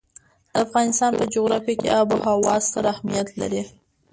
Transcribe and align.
د 0.51 0.53
افغانستان 0.65 1.11
په 1.19 1.25
جغرافیه 1.33 1.75
کې 1.81 1.93
آب 1.99 2.07
وهوا 2.11 2.55
ستر 2.67 2.83
اهمیت 2.93 3.27
لري. 3.41 3.61